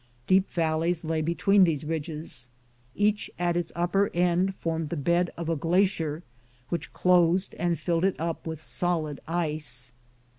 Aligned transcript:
Deep 0.25 0.49
valleys 0.49 1.03
lay 1.03 1.21
between 1.21 1.63
these 1.63 1.85
ridges. 1.85 2.49
Each 2.95 3.29
at 3.37 3.55
its 3.55 3.71
upper 3.75 4.09
end 4.15 4.55
formedf 4.59 4.89
the 4.89 4.97
bed 4.97 5.29
of 5.37 5.47
a 5.47 5.55
glacier, 5.55 6.23
which 6.69 6.91
closed 6.91 7.53
and 7.59 7.77
filled 7.77 8.03
it 8.05 8.15
up 8.17 8.47
with 8.47 8.59
solid 8.59 9.19
ice. 9.27 9.93